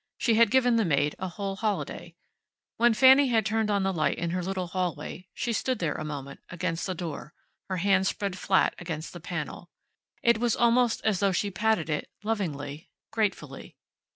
She 0.17 0.33
had 0.33 0.49
given 0.49 0.77
the 0.77 0.83
maid 0.83 1.13
a 1.19 1.27
whole 1.27 1.57
holiday. 1.57 2.15
When 2.77 2.95
Fanny 2.95 3.27
had 3.27 3.45
turned 3.45 3.69
on 3.69 3.83
the 3.83 3.93
light 3.93 4.17
in 4.17 4.31
her 4.31 4.41
little 4.41 4.65
hallway 4.65 5.27
she 5.31 5.53
stood 5.53 5.77
there 5.77 5.93
a 5.93 6.03
moment, 6.03 6.39
against 6.49 6.87
the 6.87 6.95
door, 6.95 7.35
her 7.69 7.77
hand 7.77 8.07
spread 8.07 8.35
flat 8.35 8.73
against 8.79 9.13
the 9.13 9.19
panel. 9.19 9.69
It 10.23 10.39
was 10.39 10.55
almost 10.55 11.01
as 11.05 11.19
though 11.19 11.31
she 11.31 11.51
patted 11.51 11.87
it, 11.87 12.09
lovingly, 12.23 12.89
gratefully. 13.11 13.77